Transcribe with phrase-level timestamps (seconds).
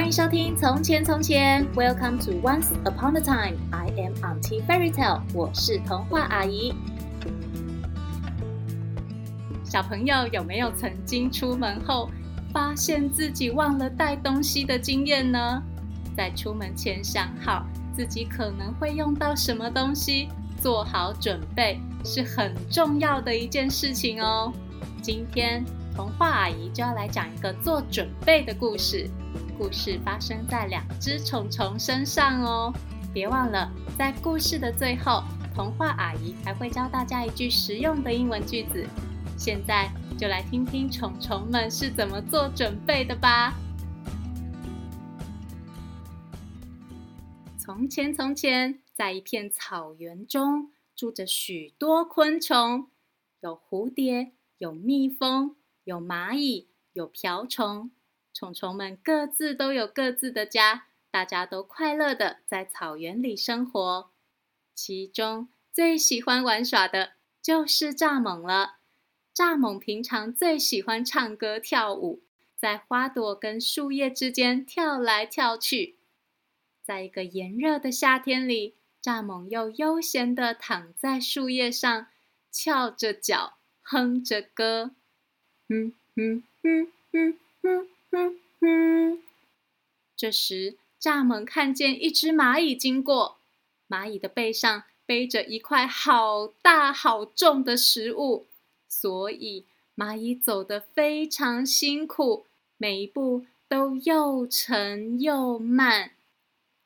[0.00, 3.58] 欢迎收听《从前从前》，Welcome to Once Upon a Time。
[3.70, 6.72] I am Auntie Fairy Tale，我是童话阿姨。
[9.62, 12.08] 小朋友有没有曾经出门后
[12.50, 15.62] 发现自己忘了带东西的经验呢？
[16.16, 20.30] 在出门前想好自己可能会用到什么东西，
[20.62, 24.50] 做好准备是很重要的一件事情哦。
[25.02, 25.62] 今天
[25.94, 29.06] 童话阿姨就要来讲一个做准备的故事。
[29.60, 32.72] 故事发生在两只虫虫身上哦。
[33.12, 35.22] 别忘了，在故事的最后，
[35.54, 38.86] 童话阿姨还会教大家一句实用的英文句子。
[39.36, 43.52] 现在就来听听虫虫们是怎么做准备的吧。
[47.58, 52.88] 从前，从前，在一片草原中，住着许多昆虫，
[53.42, 54.32] 有蝴蝶。
[54.56, 57.90] 有蜜蜂，有蚂蚁，有瓢虫，
[58.32, 64.10] 虫虫们各自都有各自的家，大家都快乐的在草原里生活。
[64.74, 68.76] 其中最喜欢玩耍的就是蚱蜢了。
[69.34, 72.20] 蚱蜢平常最喜欢唱歌跳舞，
[72.56, 75.96] 在花朵跟树叶之间跳来跳去。
[76.82, 82.06] 在一个炎热的夏天里，蚱蜢又悠闲的躺在树叶上，
[82.50, 83.54] 翘着脚。
[83.82, 84.92] 哼着歌，
[85.68, 89.22] 嗯嗯嗯嗯嗯哼哼。
[90.16, 93.38] 这时，蚱蜢看见一只蚂蚁经过，
[93.88, 98.46] 蚂蚁的背上背着一块好大好重的食物，
[98.88, 99.64] 所以
[99.96, 106.12] 蚂蚁走得非常辛苦，每一步都又沉又慢。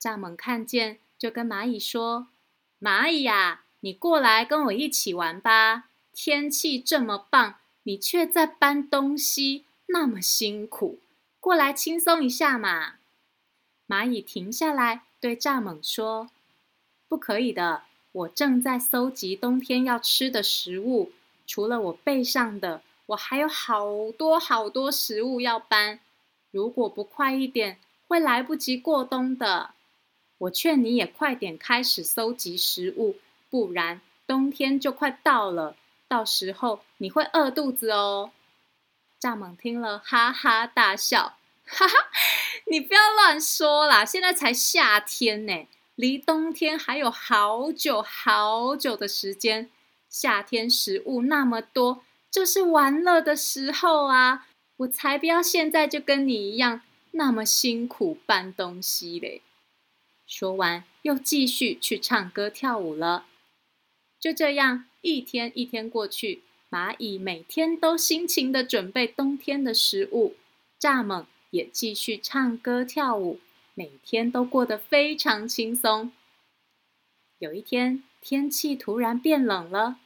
[0.00, 2.28] 蚱蜢看见，就跟蚂蚁说
[2.80, 10.98] ：“蚂蚁呀，你过来跟我一起玩吧。”天气这么棒，你却在搬东西，那么辛苦，
[11.40, 12.94] 过来轻松一下嘛。
[13.86, 16.28] 蚂蚁停下来，对蚱蜢说
[17.08, 21.12] ：“不可以的，我正在搜集冬天要吃的食物。
[21.46, 26.00] 除了我背上的，我还有好多好多食物要搬。
[26.50, 29.70] 如果不快一点，会来不及过冬的。
[30.38, 33.16] 我劝你也快点开始搜集食物，
[33.48, 35.76] 不然冬天就快到了。”
[36.08, 38.30] 到时候你会饿肚子哦。
[39.20, 41.94] 蚱蜢听了，哈哈大笑，哈哈，
[42.66, 44.04] 你不要乱说啦！
[44.04, 49.70] 现在才夏天呢，离冬天还有好久好久的时间。
[50.08, 54.46] 夏天食物那么多，就是玩乐的时候啊！
[54.78, 59.42] 我才不要现在就跟你一样那么辛苦搬东西嘞。
[60.26, 63.26] 说完，又继续去唱歌跳舞了。
[64.20, 64.84] 就这样。
[65.00, 70.34] 一天一天过去，蚂蚁每天都辛勤地准备冬天的食物，
[70.78, 73.40] 蚱蜢也继续唱歌跳舞，
[73.74, 76.12] 每天都过得非常轻松。
[77.38, 79.96] 有一天，天气突然变冷了，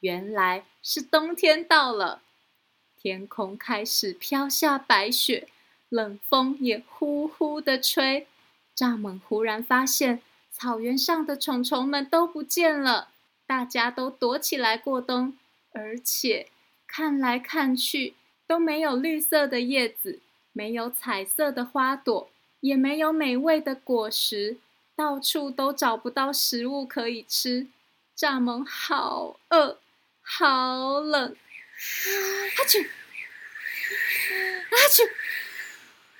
[0.00, 2.20] 原来是冬天到了，
[3.00, 5.48] 天空开始飘下白雪，
[5.88, 8.26] 冷风也呼呼地吹。
[8.76, 10.20] 蚱蜢忽然发现，
[10.50, 13.08] 草原上的虫虫们都不见了。
[13.46, 15.36] 大家都躲起来过冬，
[15.72, 16.48] 而且
[16.86, 18.14] 看来看去
[18.46, 20.20] 都没有绿色的叶子，
[20.52, 24.58] 没有彩色的花朵，也没有美味的果实，
[24.96, 27.68] 到处都找不到食物可以吃。
[28.16, 29.78] 蚱蜢好饿，
[30.20, 31.36] 好冷，
[32.58, 32.86] 阿嚏，
[34.70, 35.10] 阿嚏！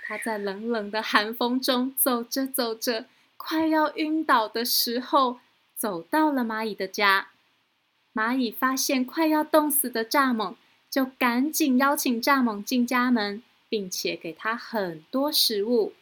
[0.05, 3.07] 他在冷冷的寒风中走着走着，
[3.37, 5.41] 快要晕倒的时候。
[5.77, 7.31] 走到了蚂蚁的家，
[8.13, 10.57] 蚂蚁发现快要冻死的蚱蜢，
[10.91, 15.93] 就赶紧邀请蚱蜢进家门，并且给他很多食物。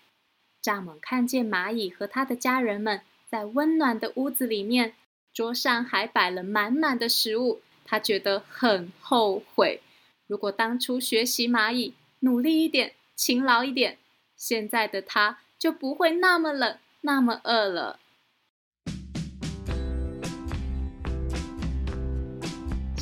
[0.62, 4.94] 蚱蜢看见蚂蚁和他的家人们在温暖的屋子里面，
[5.32, 9.80] 桌上还摆了满满的食物，他觉得很后悔。
[10.26, 13.98] 如果当初学习蚂蚁，努力一点，勤劳一点，
[14.36, 18.00] 现在的他就不会那么冷，那么饿了。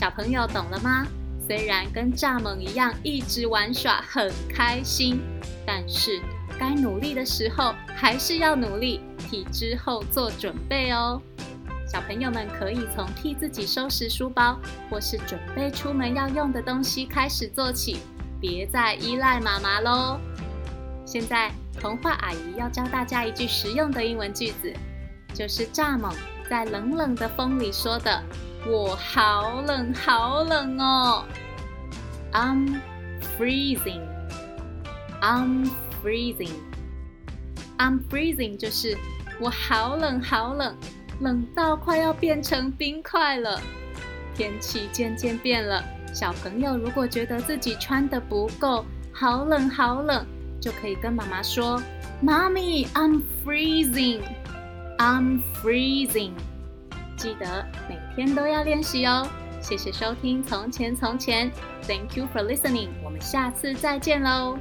[0.06, 1.04] 小朋友懂了吗？
[1.48, 5.20] 虽然跟蚱蜢一样一直玩耍很开心，
[5.66, 6.20] 但是
[6.56, 11.20] 该努力的时候还是要努力，替之后做准备哦。
[11.88, 14.56] 小朋友们可以从替自己收拾书包，
[14.88, 17.98] 或是准备出门要用的东西开始做起，
[18.40, 20.20] 别再依赖妈妈喽。
[21.04, 21.50] 现在
[21.80, 24.72] 童话阿姨要教大家一句实用的英文句子，
[25.34, 26.14] 就是蚱蜢
[26.48, 28.22] 在冷冷的风里说的。
[28.68, 31.24] 我好冷，好冷哦
[32.32, 32.80] ！I'm
[33.38, 34.02] freezing.
[35.20, 35.70] I'm
[36.02, 36.50] freezing.
[37.78, 38.96] I'm freezing 就是
[39.40, 40.74] 我好冷好冷，
[41.20, 43.60] 冷到快要变成冰块了。
[44.34, 50.26] 天气渐渐变了，小朋友如果觉得自己穿得不够，好冷好冷，
[50.60, 51.80] 就可以跟妈妈说
[52.20, 54.22] ：“Mommy, I'm freezing,
[54.98, 56.32] I'm freezing。”
[57.16, 59.26] 记得每天都要练习哦。
[59.60, 61.50] 谢谢收听《从前从前》
[61.88, 62.90] ，Thank you for listening。
[63.02, 64.58] 我们下次再见喽。